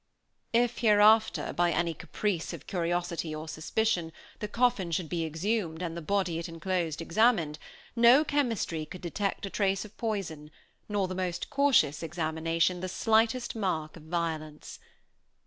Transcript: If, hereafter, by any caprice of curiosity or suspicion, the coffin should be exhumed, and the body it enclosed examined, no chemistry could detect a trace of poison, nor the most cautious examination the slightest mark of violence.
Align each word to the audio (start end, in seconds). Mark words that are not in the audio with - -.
If, 0.53 0.79
hereafter, 0.79 1.53
by 1.53 1.71
any 1.71 1.93
caprice 1.93 2.53
of 2.53 2.65
curiosity 2.65 3.35
or 3.35 3.47
suspicion, 3.47 4.11
the 4.39 4.47
coffin 4.47 4.89
should 4.89 5.09
be 5.09 5.23
exhumed, 5.27 5.83
and 5.83 5.95
the 5.95 6.01
body 6.01 6.39
it 6.39 6.49
enclosed 6.49 7.03
examined, 7.03 7.59
no 7.95 8.23
chemistry 8.25 8.83
could 8.87 9.01
detect 9.01 9.45
a 9.45 9.51
trace 9.51 9.85
of 9.85 9.95
poison, 9.97 10.49
nor 10.89 11.07
the 11.07 11.13
most 11.13 11.51
cautious 11.51 12.01
examination 12.01 12.79
the 12.79 12.89
slightest 12.89 13.55
mark 13.55 13.95
of 13.95 14.01
violence. 14.05 14.79